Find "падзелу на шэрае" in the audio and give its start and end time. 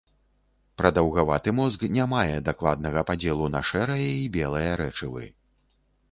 3.09-4.07